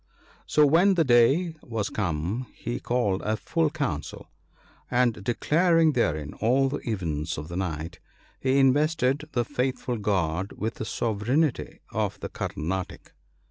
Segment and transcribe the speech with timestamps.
[0.47, 4.31] So when the day was come, he called a full council,
[4.89, 7.99] and, declaring therein all the events of the night,
[8.39, 13.13] he invested the faithful guard with the sovereignty of the Carnatic.